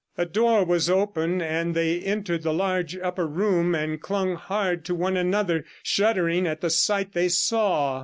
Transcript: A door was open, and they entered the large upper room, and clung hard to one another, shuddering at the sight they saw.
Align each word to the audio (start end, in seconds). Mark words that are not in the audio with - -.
A 0.17 0.25
door 0.25 0.65
was 0.65 0.89
open, 0.89 1.43
and 1.43 1.75
they 1.75 1.99
entered 1.99 2.41
the 2.41 2.55
large 2.55 2.97
upper 2.97 3.27
room, 3.27 3.75
and 3.75 4.01
clung 4.01 4.35
hard 4.35 4.83
to 4.85 4.95
one 4.95 5.15
another, 5.15 5.63
shuddering 5.83 6.47
at 6.47 6.61
the 6.61 6.71
sight 6.71 7.13
they 7.13 7.29
saw. 7.29 7.99